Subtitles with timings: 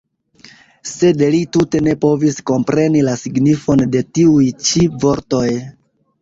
[0.91, 5.45] Sed li tute ne povis kompreni la signifon de tiuj-ĉi vortoj.